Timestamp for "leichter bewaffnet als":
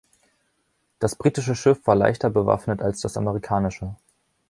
1.93-3.01